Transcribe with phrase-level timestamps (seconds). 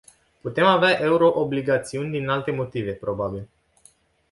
[0.41, 3.47] Putem avea euroobligațiuni din alte motive, probabil.